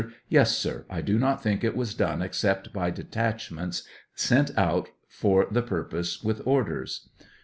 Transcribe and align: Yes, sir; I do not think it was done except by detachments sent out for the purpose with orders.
Yes, 0.29 0.57
sir; 0.57 0.87
I 0.89 1.01
do 1.01 1.19
not 1.19 1.43
think 1.43 1.63
it 1.63 1.75
was 1.75 1.93
done 1.93 2.23
except 2.23 2.73
by 2.73 2.89
detachments 2.89 3.83
sent 4.15 4.49
out 4.57 4.89
for 5.07 5.45
the 5.51 5.61
purpose 5.61 6.23
with 6.23 6.41
orders. 6.47 7.07